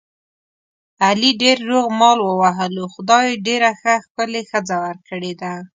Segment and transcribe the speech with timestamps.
[1.05, 5.53] علي ډېر روغ مال ووهلو، خدای ډېره ښه ښکلې ښځه ور کړې ده.